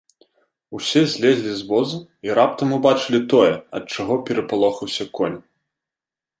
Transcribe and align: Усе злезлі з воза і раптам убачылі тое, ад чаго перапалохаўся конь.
Усе 0.77 1.03
злезлі 1.11 1.53
з 1.59 1.67
воза 1.73 1.97
і 2.29 2.33
раптам 2.41 2.73
убачылі 2.79 3.21
тое, 3.35 3.53
ад 3.81 3.97
чаго 3.97 4.13
перапалохаўся 4.31 5.11
конь. 5.21 5.41